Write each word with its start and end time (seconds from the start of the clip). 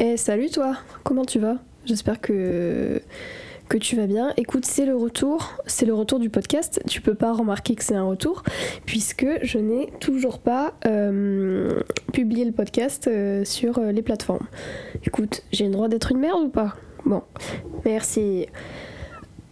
Eh 0.00 0.16
salut 0.16 0.48
toi, 0.48 0.76
comment 1.02 1.24
tu 1.24 1.40
vas? 1.40 1.56
J'espère 1.84 2.20
que 2.20 3.02
que 3.68 3.76
tu 3.76 3.96
vas 3.96 4.06
bien. 4.06 4.32
Écoute, 4.36 4.64
c'est 4.64 4.86
le 4.86 4.94
retour, 4.94 5.54
c'est 5.66 5.86
le 5.86 5.92
retour 5.92 6.20
du 6.20 6.30
podcast. 6.30 6.80
Tu 6.86 7.00
peux 7.00 7.14
pas 7.16 7.32
remarquer 7.32 7.74
que 7.74 7.82
c'est 7.82 7.96
un 7.96 8.04
retour 8.04 8.44
puisque 8.86 9.26
je 9.42 9.58
n'ai 9.58 9.90
toujours 9.98 10.38
pas 10.38 10.74
euh, 10.86 11.80
publié 12.12 12.44
le 12.44 12.52
podcast 12.52 13.08
euh, 13.08 13.44
sur 13.44 13.78
euh, 13.78 13.90
les 13.90 14.02
plateformes. 14.02 14.46
Écoute, 15.04 15.42
j'ai 15.50 15.64
le 15.64 15.72
droit 15.72 15.88
d'être 15.88 16.12
une 16.12 16.20
merde 16.20 16.44
ou 16.44 16.48
pas? 16.48 16.76
Bon, 17.04 17.24
merci. 17.84 18.46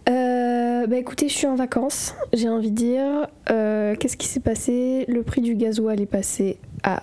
bah 0.06 0.96
écoutez, 0.96 1.28
je 1.28 1.34
suis 1.34 1.48
en 1.48 1.56
vacances, 1.56 2.14
j'ai 2.32 2.48
envie 2.48 2.70
de 2.70 2.76
dire. 2.76 3.26
Qu'est-ce 3.48 4.16
qui 4.16 4.28
s'est 4.28 4.38
passé? 4.38 5.06
Le 5.08 5.24
prix 5.24 5.40
du 5.40 5.56
gasoil 5.56 6.00
est 6.00 6.06
passé 6.06 6.60
à 6.84 7.02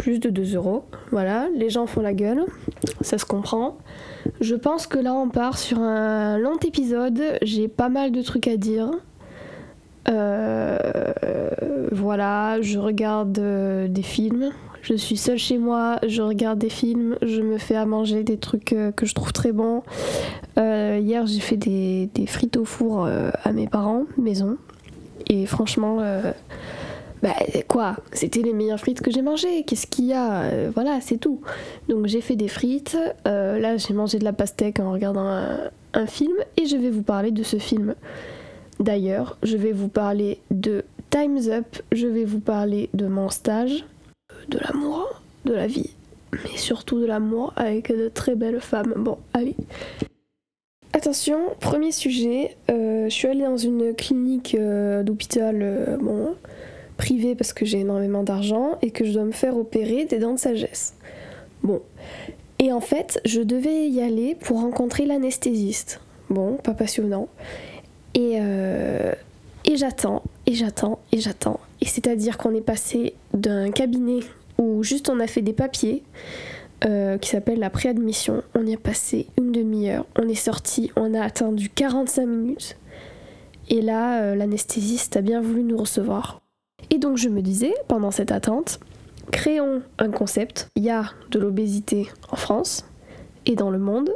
plus 0.00 0.18
de 0.18 0.30
2 0.30 0.56
euros. 0.56 0.84
Voilà, 1.10 1.48
les 1.54 1.68
gens 1.68 1.86
font 1.86 2.00
la 2.00 2.14
gueule, 2.14 2.46
ça 3.02 3.18
se 3.18 3.26
comprend. 3.26 3.76
Je 4.40 4.54
pense 4.54 4.86
que 4.86 4.98
là 4.98 5.14
on 5.14 5.28
part 5.28 5.58
sur 5.58 5.78
un 5.78 6.38
long 6.38 6.56
épisode, 6.56 7.20
j'ai 7.42 7.68
pas 7.68 7.90
mal 7.90 8.10
de 8.10 8.22
trucs 8.22 8.48
à 8.48 8.56
dire. 8.56 8.90
Euh, 10.08 11.12
voilà, 11.92 12.62
je 12.62 12.78
regarde 12.78 13.38
euh, 13.38 13.88
des 13.88 14.02
films, 14.02 14.52
je 14.80 14.94
suis 14.94 15.18
seule 15.18 15.36
chez 15.36 15.58
moi, 15.58 15.98
je 16.06 16.22
regarde 16.22 16.58
des 16.58 16.70
films, 16.70 17.16
je 17.20 17.42
me 17.42 17.58
fais 17.58 17.76
à 17.76 17.84
manger 17.84 18.24
des 18.24 18.38
trucs 18.38 18.72
euh, 18.72 18.92
que 18.92 19.04
je 19.04 19.14
trouve 19.14 19.34
très 19.34 19.52
bons. 19.52 19.82
hier 20.56 21.26
j'ai 21.26 21.40
fait 21.40 21.58
des, 21.58 22.08
des, 22.14 22.26
frites 22.26 22.56
au 22.56 22.64
four 22.64 23.06
à 23.06 23.52
mes 23.52 23.66
parents, 23.66 24.04
maison. 24.16 24.56
Et 25.28 25.44
franchement, 25.44 25.98
bah 27.22 27.34
quoi, 27.68 27.96
c'était 28.12 28.40
les 28.40 28.54
meilleures 28.54 28.80
frites 28.80 29.02
que 29.02 29.10
j'ai 29.10 29.22
mangées. 29.22 29.64
Qu'est-ce 29.64 29.86
qu'il 29.86 30.06
y 30.06 30.12
a? 30.12 30.42
Euh, 30.42 30.70
Voilà, 30.74 31.00
c'est 31.00 31.18
tout. 31.18 31.40
Donc 31.88 32.06
j'ai 32.06 32.20
fait 32.20 32.36
des 32.36 32.48
frites. 32.48 32.96
Euh, 33.26 33.58
là, 33.58 33.76
j'ai 33.76 33.92
mangé 33.92 34.18
de 34.18 34.24
la 34.24 34.32
pastèque 34.32 34.80
en 34.80 34.92
regardant 34.92 35.26
un, 35.92 36.06
film 36.06 36.32
et 36.56 36.66
je 36.66 36.76
vais 36.76 36.88
vous 36.88 37.02
parler 37.02 37.30
de 37.30 37.42
ce 37.42 37.58
film. 37.58 37.94
D'ailleurs, 38.78 39.36
je 39.42 39.56
vais 39.56 39.72
vous 39.72 39.88
parler 39.88 40.38
de 40.50 40.84
Time's 41.10 41.48
Up. 41.48 41.66
Je 41.92 42.06
vais 42.06 42.24
vous 42.24 42.40
parler 42.40 42.88
de 42.94 43.06
mon 43.06 43.28
stage, 43.28 43.84
de 44.48 44.58
l'amour, 44.58 45.20
de 45.44 45.52
la 45.52 45.66
vie, 45.66 45.90
mais 46.32 46.56
surtout 46.56 47.00
de 47.00 47.06
l'amour 47.06 47.52
avec 47.56 47.94
de 47.94 48.08
très 48.08 48.34
belles 48.34 48.60
femmes. 48.60 48.94
Bon, 48.96 49.18
allez. 49.34 49.56
Attention, 50.94 51.38
premier 51.60 51.92
sujet. 51.92 52.56
Euh, 52.70 53.04
je 53.04 53.14
suis 53.14 53.28
allée 53.28 53.44
dans 53.44 53.58
une 53.58 53.94
clinique 53.94 54.56
d'hôpital. 54.56 55.98
bon 56.00 56.34
privé 57.00 57.34
parce 57.34 57.54
que 57.54 57.64
j'ai 57.64 57.80
énormément 57.80 58.22
d'argent 58.22 58.76
et 58.82 58.90
que 58.90 59.06
je 59.06 59.12
dois 59.12 59.24
me 59.24 59.32
faire 59.32 59.56
opérer 59.56 60.04
des 60.04 60.18
dents 60.18 60.34
de 60.34 60.38
sagesse. 60.38 60.94
Bon. 61.62 61.80
Et 62.58 62.72
en 62.72 62.80
fait, 62.80 63.18
je 63.24 63.40
devais 63.40 63.88
y 63.88 64.02
aller 64.02 64.36
pour 64.38 64.60
rencontrer 64.60 65.06
l'anesthésiste. 65.06 66.00
Bon, 66.28 66.56
pas 66.56 66.74
passionnant. 66.74 67.28
Et, 68.14 68.34
euh, 68.36 69.12
et 69.64 69.76
j'attends, 69.76 70.22
et 70.44 70.52
j'attends, 70.52 70.98
et 71.10 71.20
j'attends. 71.20 71.58
Et 71.80 71.86
c'est-à-dire 71.86 72.36
qu'on 72.36 72.54
est 72.54 72.60
passé 72.60 73.14
d'un 73.32 73.70
cabinet 73.70 74.20
où 74.58 74.82
juste 74.82 75.08
on 75.08 75.20
a 75.20 75.26
fait 75.26 75.40
des 75.40 75.54
papiers, 75.54 76.02
euh, 76.84 77.16
qui 77.16 77.30
s'appelle 77.30 77.60
la 77.60 77.70
préadmission. 77.70 78.42
On 78.54 78.66
y 78.66 78.74
a 78.74 78.78
passé 78.78 79.26
une 79.38 79.52
demi-heure. 79.52 80.04
On 80.18 80.28
est 80.28 80.34
sorti, 80.34 80.90
on 80.96 81.14
a 81.14 81.22
attendu 81.22 81.70
45 81.70 82.26
minutes. 82.26 82.76
Et 83.70 83.80
là, 83.80 84.20
euh, 84.20 84.34
l'anesthésiste 84.34 85.16
a 85.16 85.22
bien 85.22 85.40
voulu 85.40 85.62
nous 85.62 85.78
recevoir. 85.78 86.39
Et 86.90 86.98
donc 86.98 87.16
je 87.16 87.28
me 87.28 87.40
disais, 87.40 87.72
pendant 87.88 88.10
cette 88.10 88.32
attente, 88.32 88.80
créons 89.30 89.82
un 89.98 90.10
concept. 90.10 90.68
Il 90.76 90.82
y 90.82 90.90
a 90.90 91.04
de 91.30 91.38
l'obésité 91.38 92.08
en 92.30 92.36
France 92.36 92.84
et 93.46 93.54
dans 93.54 93.70
le 93.70 93.78
monde. 93.78 94.10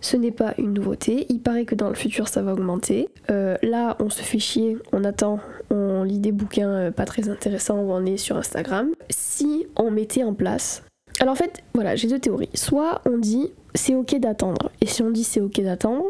Ce 0.00 0.16
n'est 0.16 0.30
pas 0.30 0.54
une 0.58 0.72
nouveauté. 0.74 1.26
Il 1.30 1.40
paraît 1.40 1.64
que 1.64 1.74
dans 1.74 1.88
le 1.88 1.94
futur 1.94 2.28
ça 2.28 2.42
va 2.42 2.52
augmenter. 2.52 3.08
Euh, 3.30 3.56
là, 3.62 3.96
on 3.98 4.10
se 4.10 4.22
fait 4.22 4.38
chier, 4.38 4.76
on 4.92 5.04
attend, 5.04 5.40
on 5.70 6.02
lit 6.02 6.20
des 6.20 6.32
bouquins 6.32 6.68
euh, 6.68 6.90
pas 6.90 7.04
très 7.04 7.28
intéressants 7.28 7.80
où 7.80 7.92
on 7.92 8.04
est 8.04 8.16
sur 8.16 8.36
Instagram. 8.36 8.90
Si 9.10 9.66
on 9.76 9.90
mettait 9.90 10.24
en 10.24 10.34
place 10.34 10.82
alors 11.20 11.32
en 11.32 11.36
fait, 11.36 11.62
voilà, 11.74 11.96
j'ai 11.96 12.08
deux 12.08 12.18
théories. 12.18 12.50
Soit 12.54 13.02
on 13.04 13.18
dit 13.18 13.50
c'est 13.74 13.94
ok 13.94 14.18
d'attendre. 14.18 14.70
Et 14.80 14.86
si 14.86 15.02
on 15.02 15.10
dit 15.10 15.24
c'est 15.24 15.40
ok 15.40 15.60
d'attendre, 15.60 16.08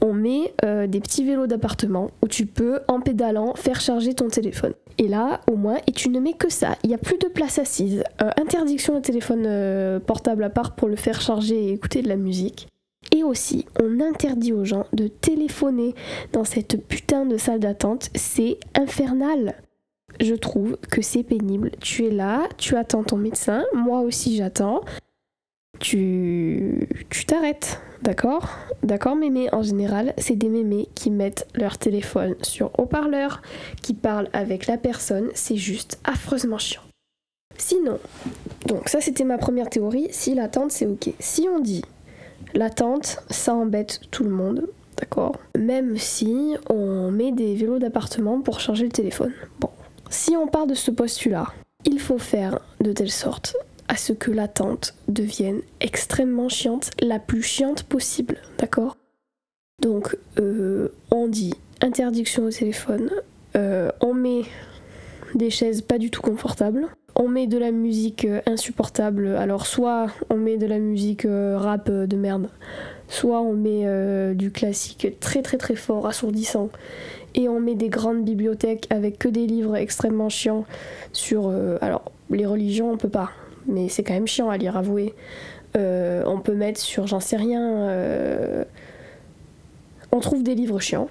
on 0.00 0.12
met 0.12 0.54
euh, 0.64 0.86
des 0.86 1.00
petits 1.00 1.24
vélos 1.24 1.46
d'appartement 1.46 2.10
où 2.22 2.28
tu 2.28 2.46
peux, 2.46 2.80
en 2.88 3.00
pédalant, 3.00 3.54
faire 3.54 3.80
charger 3.80 4.14
ton 4.14 4.28
téléphone. 4.28 4.74
Et 4.98 5.08
là, 5.08 5.40
au 5.50 5.56
moins, 5.56 5.78
et 5.88 5.92
tu 5.92 6.08
ne 6.08 6.20
mets 6.20 6.34
que 6.34 6.50
ça. 6.50 6.76
Il 6.84 6.88
n'y 6.88 6.94
a 6.94 6.98
plus 6.98 7.18
de 7.18 7.26
place 7.26 7.58
assise. 7.58 8.04
Euh, 8.22 8.30
interdiction 8.40 8.94
de 8.94 9.00
téléphone 9.00 9.44
euh, 9.46 9.98
portable 9.98 10.44
à 10.44 10.50
part 10.50 10.76
pour 10.76 10.88
le 10.88 10.96
faire 10.96 11.20
charger 11.20 11.56
et 11.56 11.72
écouter 11.72 12.02
de 12.02 12.08
la 12.08 12.16
musique. 12.16 12.68
Et 13.12 13.22
aussi, 13.22 13.66
on 13.82 14.00
interdit 14.00 14.52
aux 14.52 14.64
gens 14.64 14.86
de 14.92 15.08
téléphoner 15.08 15.94
dans 16.32 16.44
cette 16.44 16.86
putain 16.86 17.26
de 17.26 17.36
salle 17.36 17.60
d'attente. 17.60 18.08
C'est 18.14 18.58
infernal 18.74 19.56
je 20.24 20.34
trouve 20.34 20.76
que 20.90 21.02
c'est 21.02 21.22
pénible. 21.22 21.70
Tu 21.80 22.06
es 22.06 22.10
là, 22.10 22.48
tu 22.58 22.76
attends 22.76 23.04
ton 23.04 23.16
médecin, 23.16 23.64
moi 23.74 24.00
aussi 24.00 24.36
j'attends. 24.36 24.80
Tu 25.80 26.88
tu 27.10 27.26
t'arrêtes, 27.26 27.80
d'accord? 28.02 28.48
D'accord 28.82 29.16
mémé? 29.16 29.52
En 29.52 29.62
général, 29.62 30.14
c'est 30.18 30.36
des 30.36 30.48
mémés 30.48 30.88
qui 30.94 31.10
mettent 31.10 31.46
leur 31.54 31.78
téléphone 31.78 32.36
sur 32.42 32.70
haut-parleur, 32.78 33.42
qui 33.82 33.94
parlent 33.94 34.28
avec 34.32 34.66
la 34.66 34.78
personne, 34.78 35.30
c'est 35.34 35.56
juste 35.56 35.98
affreusement 36.04 36.58
chiant. 36.58 36.82
Sinon, 37.56 37.98
donc 38.66 38.88
ça 38.88 39.00
c'était 39.00 39.24
ma 39.24 39.38
première 39.38 39.70
théorie, 39.70 40.08
si 40.10 40.34
l'attente 40.34 40.72
c'est 40.72 40.86
ok. 40.86 41.10
Si 41.18 41.48
on 41.48 41.60
dit 41.60 41.84
l'attente, 42.54 43.18
ça 43.30 43.54
embête 43.54 44.00
tout 44.10 44.24
le 44.24 44.30
monde, 44.30 44.68
d'accord? 44.96 45.38
Même 45.58 45.96
si 45.96 46.56
on 46.68 47.10
met 47.10 47.32
des 47.32 47.54
vélos 47.54 47.78
d'appartement 47.78 48.40
pour 48.40 48.60
charger 48.60 48.84
le 48.84 48.92
téléphone. 48.92 49.32
Si 50.16 50.36
on 50.36 50.46
part 50.46 50.68
de 50.68 50.74
ce 50.74 50.92
postulat, 50.92 51.48
il 51.84 51.98
faut 51.98 52.18
faire 52.18 52.60
de 52.80 52.92
telle 52.92 53.10
sorte 53.10 53.56
à 53.88 53.96
ce 53.96 54.12
que 54.12 54.30
l'attente 54.30 54.94
devienne 55.08 55.60
extrêmement 55.80 56.48
chiante, 56.48 56.92
la 57.02 57.18
plus 57.18 57.42
chiante 57.42 57.82
possible, 57.82 58.38
d'accord? 58.58 58.96
Donc, 59.82 60.16
euh, 60.38 60.90
on 61.10 61.26
dit 61.26 61.52
interdiction 61.82 62.44
au 62.44 62.50
téléphone, 62.50 63.10
euh, 63.56 63.90
on 64.00 64.14
met 64.14 64.42
des 65.34 65.50
chaises 65.50 65.82
pas 65.82 65.98
du 65.98 66.12
tout 66.12 66.22
confortables, 66.22 66.86
on 67.16 67.26
met 67.26 67.48
de 67.48 67.58
la 67.58 67.72
musique 67.72 68.24
euh, 68.24 68.40
insupportable, 68.46 69.34
alors 69.34 69.66
soit 69.66 70.06
on 70.30 70.36
met 70.36 70.58
de 70.58 70.66
la 70.66 70.78
musique 70.78 71.26
rap 71.26 71.90
de 71.90 72.16
merde, 72.16 72.50
soit 73.08 73.40
on 73.40 73.54
met 73.54 74.32
du 74.36 74.52
classique 74.52 75.18
très 75.18 75.42
très 75.42 75.58
très 75.58 75.74
fort, 75.74 76.06
assourdissant, 76.06 76.70
et 77.34 77.48
on 77.48 77.60
met 77.60 77.74
des 77.74 77.88
grandes 77.88 78.24
bibliothèques 78.24 78.86
avec 78.90 79.18
que 79.18 79.28
des 79.28 79.46
livres 79.46 79.76
extrêmement 79.76 80.28
chiants 80.28 80.64
sur... 81.12 81.48
Euh, 81.48 81.78
alors, 81.80 82.12
les 82.30 82.46
religions, 82.46 82.90
on 82.90 82.96
peut 82.96 83.08
pas, 83.08 83.30
mais 83.66 83.88
c'est 83.88 84.02
quand 84.02 84.14
même 84.14 84.26
chiant 84.26 84.50
à 84.50 84.56
lire, 84.56 84.76
avouez. 84.76 85.14
Euh, 85.76 86.22
on 86.26 86.40
peut 86.40 86.54
mettre 86.54 86.80
sur, 86.80 87.06
j'en 87.06 87.20
sais 87.20 87.36
rien... 87.36 87.88
Euh, 87.88 88.64
on 90.12 90.20
trouve 90.20 90.44
des 90.44 90.54
livres 90.54 90.78
chiants. 90.78 91.08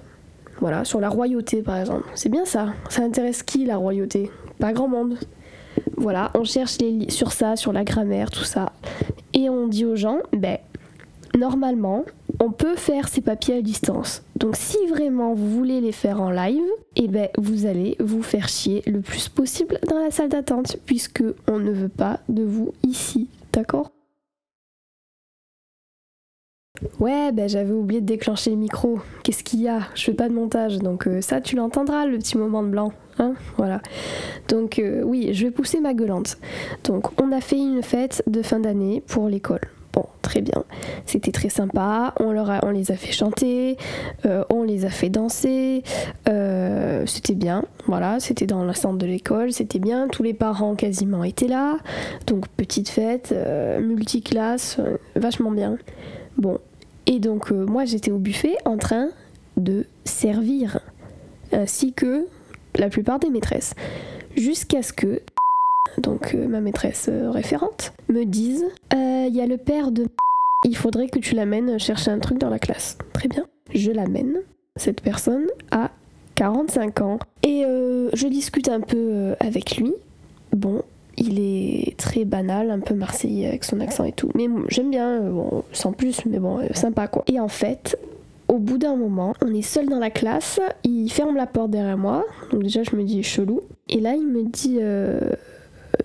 Voilà, 0.60 0.84
sur 0.84 0.98
la 0.98 1.10
royauté 1.10 1.60
par 1.60 1.76
exemple. 1.76 2.08
C'est 2.14 2.30
bien 2.30 2.46
ça. 2.46 2.72
Ça 2.88 3.02
intéresse 3.02 3.42
qui 3.42 3.66
la 3.66 3.76
royauté? 3.76 4.30
Pas 4.58 4.72
grand 4.72 4.88
monde. 4.88 5.18
Voilà, 5.96 6.30
on 6.34 6.44
cherche 6.44 6.78
les 6.80 7.10
sur 7.10 7.32
ça, 7.32 7.56
sur 7.56 7.72
la 7.72 7.84
grammaire, 7.84 8.30
tout 8.30 8.44
ça. 8.44 8.72
Et 9.34 9.50
on 9.50 9.66
dit 9.66 9.84
aux 9.84 9.96
gens, 9.96 10.20
ben, 10.32 10.58
normalement, 11.36 12.04
on 12.40 12.50
peut 12.50 12.76
faire 12.76 13.08
ces 13.08 13.20
papiers 13.20 13.56
à 13.56 13.62
distance. 13.62 14.22
Donc 14.36 14.56
si 14.56 14.78
vraiment 14.88 15.34
vous 15.34 15.50
voulez 15.50 15.80
les 15.80 15.92
faire 15.92 16.20
en 16.20 16.30
live, 16.30 16.62
eh 16.96 17.08
ben 17.08 17.28
vous 17.38 17.66
allez 17.66 17.96
vous 18.00 18.22
faire 18.22 18.48
chier 18.48 18.82
le 18.86 19.00
plus 19.00 19.28
possible 19.28 19.78
dans 19.88 19.98
la 19.98 20.10
salle 20.10 20.28
d'attente 20.28 20.76
puisque 20.86 21.24
on 21.48 21.58
ne 21.58 21.70
veut 21.70 21.88
pas 21.88 22.20
de 22.28 22.42
vous 22.42 22.72
ici, 22.82 23.28
d'accord? 23.52 23.90
Ouais, 26.98 27.30
ben 27.30 27.48
j'avais 27.48 27.72
oublié 27.72 28.00
de 28.00 28.06
déclencher 28.06 28.50
le 28.50 28.56
micro. 28.56 28.98
Qu'est-ce 29.22 29.44
qu'il 29.44 29.60
y 29.62 29.68
a? 29.68 29.82
Je 29.94 30.04
fais 30.04 30.14
pas 30.14 30.28
de 30.28 30.34
montage, 30.34 30.78
donc 30.78 31.06
euh, 31.06 31.20
ça 31.20 31.40
tu 31.40 31.54
l'entendras 31.54 32.04
le 32.04 32.18
petit 32.18 32.36
moment 32.36 32.64
de 32.64 32.68
blanc, 32.68 32.92
hein 33.18 33.34
Voilà. 33.56 33.80
Donc 34.48 34.80
euh, 34.80 35.02
oui, 35.04 35.32
je 35.32 35.46
vais 35.46 35.52
pousser 35.52 35.80
ma 35.80 35.94
gueulante. 35.94 36.36
Donc 36.82 37.20
on 37.22 37.30
a 37.30 37.40
fait 37.40 37.58
une 37.58 37.82
fête 37.82 38.24
de 38.26 38.42
fin 38.42 38.58
d'année 38.58 39.02
pour 39.06 39.28
l'école. 39.28 39.60
Bon, 39.94 40.06
très 40.22 40.40
bien. 40.40 40.64
C'était 41.06 41.30
très 41.30 41.48
sympa. 41.48 42.14
On, 42.18 42.32
leur 42.32 42.50
on 42.64 42.70
les 42.70 42.90
a 42.90 42.96
fait 42.96 43.12
chanter, 43.12 43.76
euh, 44.26 44.42
on 44.50 44.64
les 44.64 44.84
a 44.84 44.90
fait 44.90 45.08
danser. 45.08 45.84
Euh, 46.28 47.06
c'était 47.06 47.34
bien. 47.34 47.64
Voilà, 47.86 48.18
c'était 48.18 48.46
dans 48.46 48.64
la 48.64 48.74
centre 48.74 48.98
de 48.98 49.06
l'école. 49.06 49.52
C'était 49.52 49.78
bien. 49.78 50.08
Tous 50.08 50.24
les 50.24 50.34
parents 50.34 50.74
quasiment 50.74 51.22
étaient 51.22 51.46
là. 51.46 51.78
Donc, 52.26 52.48
petite 52.48 52.88
fête, 52.88 53.30
euh, 53.32 53.80
multiclasse, 53.80 54.80
vachement 55.14 55.52
bien. 55.52 55.78
Bon. 56.38 56.58
Et 57.06 57.20
donc, 57.20 57.52
moi, 57.52 57.84
j'étais 57.84 58.10
au 58.10 58.18
buffet 58.18 58.56
en 58.64 58.78
train 58.78 59.10
de 59.56 59.86
servir. 60.04 60.80
Ainsi 61.52 61.92
que 61.92 62.26
la 62.76 62.88
plupart 62.88 63.20
des 63.20 63.30
maîtresses. 63.30 63.74
Jusqu'à 64.36 64.82
ce 64.82 64.92
que 64.92 65.20
donc 65.98 66.34
ma 66.34 66.60
maîtresse 66.60 67.08
référente, 67.30 67.92
me 68.08 68.24
dise 68.24 68.64
il 68.92 69.34
y 69.34 69.40
a 69.40 69.46
le 69.46 69.56
père 69.56 69.90
de 69.90 70.06
il 70.64 70.76
faudrait 70.76 71.08
que 71.08 71.18
tu 71.18 71.34
l'amènes 71.34 71.78
chercher 71.78 72.10
un 72.10 72.18
truc 72.18 72.38
dans 72.38 72.48
la 72.48 72.58
classe. 72.58 72.96
Très 73.12 73.28
bien. 73.28 73.44
Je 73.72 73.90
l'amène. 73.90 74.38
Cette 74.76 75.02
personne 75.02 75.46
a 75.70 75.90
45 76.36 77.00
ans. 77.02 77.18
Et 77.42 77.64
euh, 77.64 78.08
je 78.14 78.26
discute 78.26 78.68
un 78.68 78.80
peu 78.80 78.96
euh, 78.96 79.34
avec 79.40 79.76
lui. 79.76 79.92
Bon, 80.52 80.82
il 81.18 81.38
est 81.38 81.96
très 81.98 82.24
banal, 82.24 82.70
un 82.70 82.80
peu 82.80 82.94
marseillais 82.94 83.46
avec 83.46 83.64
son 83.64 83.80
accent 83.80 84.04
et 84.04 84.12
tout. 84.12 84.30
Mais 84.34 84.48
j'aime 84.68 84.90
bien, 84.90 85.22
euh, 85.22 85.30
bon, 85.30 85.64
sans 85.72 85.92
plus, 85.92 86.24
mais 86.24 86.38
bon, 86.38 86.60
sympa 86.72 87.08
quoi. 87.08 87.24
Et 87.26 87.38
en 87.38 87.48
fait, 87.48 87.98
au 88.48 88.58
bout 88.58 88.78
d'un 88.78 88.96
moment, 88.96 89.34
on 89.44 89.52
est 89.52 89.62
seul 89.62 89.88
dans 89.88 89.98
la 89.98 90.10
classe, 90.10 90.60
il 90.82 91.10
ferme 91.10 91.36
la 91.36 91.46
porte 91.46 91.70
derrière 91.70 91.98
moi, 91.98 92.24
donc 92.52 92.62
déjà 92.62 92.82
je 92.82 92.96
me 92.96 93.04
dis 93.04 93.22
chelou. 93.22 93.60
Et 93.88 94.00
là 94.00 94.14
il 94.14 94.26
me 94.26 94.44
dit, 94.44 94.78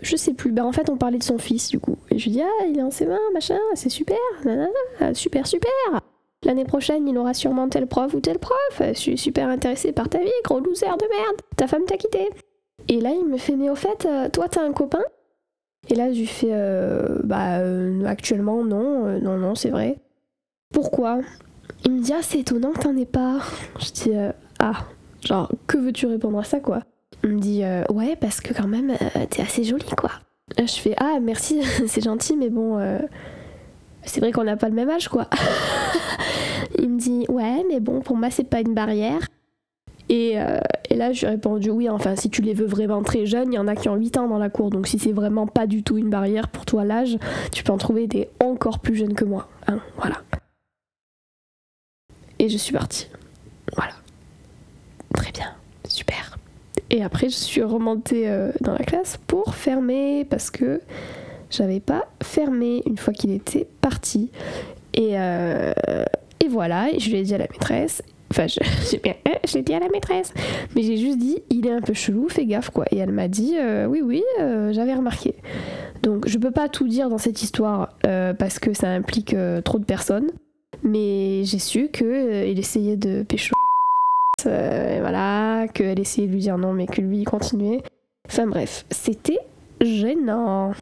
je 0.02 0.16
sais 0.16 0.34
plus, 0.34 0.52
ben 0.52 0.64
en 0.64 0.72
fait 0.72 0.90
on 0.90 0.98
parlait 0.98 1.18
de 1.18 1.24
son 1.24 1.38
fils 1.38 1.70
du 1.70 1.80
coup. 1.80 1.98
Et 2.12 2.18
je 2.20 2.26
lui 2.26 2.32
dis, 2.32 2.42
ah 2.42 2.66
il 2.68 2.78
est 2.78 2.84
en 2.84 2.90
C20, 2.90 3.18
machin, 3.34 3.58
c'est 3.76 3.90
super, 3.90 4.18
super, 5.14 5.48
super. 5.48 6.02
L'année 6.44 6.64
prochaine, 6.64 7.06
il 7.08 7.18
aura 7.18 7.34
sûrement 7.34 7.68
tel 7.68 7.86
prof 7.86 8.14
ou 8.14 8.22
tel 8.22 8.40
prof. 8.40 8.56
Je 8.80 8.94
suis 8.94 9.18
super 9.18 9.50
intéressée 9.50 9.92
par 9.92 10.08
ta 10.08 10.20
vie, 10.20 10.30
gros 10.46 10.60
loser 10.60 10.86
de 10.86 11.10
merde. 11.10 11.42
Ta 11.58 11.68
femme 11.68 11.84
t'a 11.86 11.98
quitté. 11.98 12.30
Et 12.88 13.02
là, 13.02 13.12
il 13.12 13.26
me 13.26 13.38
fait, 13.38 13.56
mais 13.56 13.70
au 13.70 13.76
fait, 13.76 14.06
euh, 14.06 14.30
toi, 14.30 14.48
t'as 14.48 14.64
un 14.64 14.72
copain? 14.72 15.04
Et 15.90 15.96
là, 15.96 16.14
je 16.14 16.20
lui 16.20 16.28
fais, 16.28 16.52
euh, 16.52 17.20
bah, 17.24 17.60
euh, 17.60 18.06
actuellement, 18.06 18.64
non, 18.64 19.20
non, 19.20 19.38
non, 19.38 19.54
c'est 19.56 19.70
vrai. 19.70 19.98
Pourquoi? 20.74 21.20
Il 21.86 21.92
me 21.92 22.02
dit, 22.02 22.14
ah, 22.14 22.22
c'est 22.22 22.40
étonnant 22.40 22.72
que 22.72 22.80
t'en 22.80 22.96
aies 22.96 23.06
pas. 23.06 23.40
Je 23.80 23.92
dis, 23.92 24.12
ah, 24.60 24.86
genre, 25.22 25.52
que 25.68 25.78
veux-tu 25.78 26.08
répondre 26.08 26.40
à 26.40 26.44
ça, 26.46 26.62
quoi? 26.62 26.84
Il 27.24 27.32
me 27.32 27.40
dit, 27.40 27.64
ouais, 27.90 28.16
parce 28.16 28.42
que 28.42 28.54
quand 28.54 28.68
même, 28.68 28.96
t'es 29.30 29.42
assez 29.42 29.64
jolie, 29.64 29.84
quoi. 29.98 30.12
Là, 30.58 30.66
je 30.66 30.80
fais, 30.80 30.96
ah, 30.98 31.20
merci, 31.22 31.62
c'est 31.88 32.04
gentil, 32.04 32.36
mais 32.38 32.50
bon 32.50 32.78
c'est 34.04 34.20
vrai 34.20 34.32
qu'on 34.32 34.44
n'a 34.44 34.58
pas 34.58 34.70
le 34.70 34.76
même 34.76 34.90
âge, 34.90 35.08
quoi. 35.08 35.28
il 36.78 36.90
me 36.90 37.00
dit, 37.00 37.26
ouais, 37.30 37.64
mais 37.70 37.80
bon, 37.80 38.02
pour 38.02 38.16
moi, 38.16 38.30
c'est 38.30 38.44
pas 38.44 38.62
une 38.62 38.74
barrière. 38.74 39.28
Et, 40.10 40.40
euh, 40.40 40.60
et 40.90 40.96
là, 40.96 41.14
je 41.14 41.22
lui 41.22 41.28
ai 41.28 41.30
répondu, 41.36 41.70
oui, 41.70 41.88
enfin, 41.88 42.16
si 42.16 42.30
tu 42.30 42.42
les 42.42 42.54
veux 42.54 42.66
vraiment 42.66 43.04
très 43.04 43.28
jeunes, 43.28 43.54
il 43.54 43.56
y 43.56 43.60
en 43.60 43.68
a 43.68 43.76
qui 43.76 43.90
ont 43.90 43.96
8 43.96 44.18
ans 44.18 44.28
dans 44.28 44.40
la 44.40 44.50
cour, 44.50 44.72
donc 44.72 44.88
si 44.88 44.98
c'est 44.98 45.12
vraiment 45.12 45.46
pas 45.46 45.68
du 45.68 45.84
tout 45.84 45.98
une 45.98 46.10
barrière 46.10 46.48
pour 46.48 46.66
toi 46.66 46.84
l'âge, 46.84 47.20
tu 47.52 47.64
peux 47.64 47.72
en 47.72 47.78
trouver 47.78 48.08
des 48.08 48.28
encore 48.44 48.80
plus 48.80 48.96
jeunes 48.96 49.14
que 49.14 49.26
moi. 49.26 49.48
Hein, 49.68 49.80
voilà. 49.98 50.22
Et 52.40 52.50
je 52.50 52.58
suis 52.58 52.74
partie. 52.74 53.08
Voilà. 53.76 53.94
Et 56.92 57.04
après, 57.04 57.30
je 57.30 57.36
suis 57.36 57.62
remontée 57.62 58.30
euh, 58.30 58.52
dans 58.62 58.74
la 58.74 58.84
classe 58.84 59.18
pour 59.28 59.56
fermer 59.56 60.26
parce 60.26 60.50
que 60.50 60.82
j'avais 61.52 61.80
pas 61.80 62.08
fermé 62.24 62.82
une 62.88 62.98
fois 62.98 63.14
qu'il 63.14 63.32
était 63.32 63.68
parti. 63.82 64.32
Et, 64.94 65.12
euh, 65.14 65.74
et 66.40 66.48
voilà, 66.48 66.88
je 66.98 67.10
lui 67.10 67.18
ai 67.18 67.24
dit 67.24 67.36
à 67.36 67.38
la 67.38 67.48
maîtresse. 67.52 68.02
Enfin, 68.32 68.48
je, 68.48 68.60
l'ai 69.56 69.62
dit 69.62 69.74
à 69.74 69.80
la 69.80 69.90
maîtresse. 69.90 70.34
Mais 70.76 70.82
j'ai 70.82 70.98
juste 70.98 71.20
dit, 71.20 71.40
il 71.52 71.68
est 71.68 71.72
un 71.72 71.82
peu 71.82 71.94
chelou, 71.94 72.28
fais 72.28 72.46
gaffe 72.46 72.72
quoi. 72.72 72.86
Et 72.92 72.98
elle 72.98 73.12
m'a 73.12 73.28
dit, 73.28 73.56
euh, 73.58 73.86
oui, 73.86 74.02
oui, 74.04 74.24
j'avais 74.72 74.96
remarqué. 74.96 75.36
Donc 76.02 76.28
je 76.28 76.38
peux 76.38 76.52
pas 76.52 76.70
tout 76.70 76.88
dire 76.88 77.10
dans 77.10 77.18
cette 77.18 77.44
histoire 77.44 77.98
parce 78.02 78.58
que 78.58 78.74
ça 78.74 78.90
implique 78.90 79.36
trop 79.64 79.80
de 79.80 79.86
personnes. 79.86 80.30
Mais 80.82 81.44
j'ai 81.44 81.60
su 81.60 81.90
qu'il 81.90 82.58
essayait 82.58 82.96
de 82.96 83.24
pécho. 83.24 83.59
Et 84.46 85.00
voilà, 85.00 85.68
qu'elle 85.74 86.00
essayait 86.00 86.28
de 86.28 86.34
lui 86.34 86.42
dire 86.42 86.58
non, 86.58 86.74
mais 86.74 86.86
que 86.86 87.02
lui 87.02 87.24
continuait. 87.24 87.82
Enfin 88.28 88.48
bref, 88.48 88.86
c'était 88.92 89.40
gênant. 89.82 90.74